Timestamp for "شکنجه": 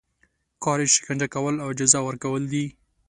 0.95-1.27